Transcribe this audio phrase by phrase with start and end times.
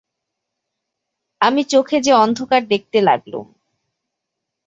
[1.41, 3.47] আমি চোখে যে অন্ধকার দেখতে লাগলুম।